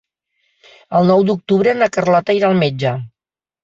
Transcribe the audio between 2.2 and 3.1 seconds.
irà al metge.